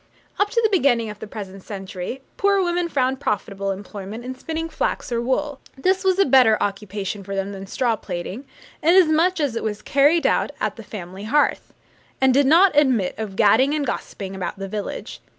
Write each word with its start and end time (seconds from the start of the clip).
Up 0.39 0.49
to 0.49 0.59
the 0.63 0.69
beginning 0.75 1.11
of 1.11 1.19
the 1.19 1.27
present 1.27 1.61
century, 1.61 2.23
poor 2.35 2.59
women 2.63 2.89
found 2.89 3.19
profitable 3.19 3.69
employment 3.71 4.25
in 4.25 4.33
spinning 4.33 4.67
flax 4.67 5.11
or 5.11 5.21
wool. 5.21 5.59
This 5.77 6.03
was 6.03 6.17
a 6.17 6.25
better 6.25 6.57
occupation 6.59 7.23
for 7.23 7.35
them 7.35 7.51
than 7.51 7.67
straw 7.67 7.95
plaiting, 7.95 8.45
inasmuch 8.81 9.39
as 9.39 9.55
it 9.55 9.61
was 9.63 9.83
carried 9.83 10.25
on 10.25 10.49
at 10.59 10.75
the 10.75 10.81
family 10.83 11.25
hearth, 11.25 11.75
and 12.19 12.33
did 12.33 12.47
not 12.47 12.75
admit 12.75 13.13
of 13.19 13.35
gadding 13.35 13.75
and 13.75 13.85
gossiping 13.85 14.33
about 14.35 14.57
the 14.57 14.67
village. 14.67 15.21